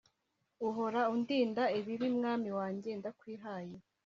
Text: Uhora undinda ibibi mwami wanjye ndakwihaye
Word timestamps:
Uhora 0.67 1.01
undinda 1.15 1.63
ibibi 1.79 2.07
mwami 2.17 2.49
wanjye 2.59 2.89
ndakwihaye 2.99 3.75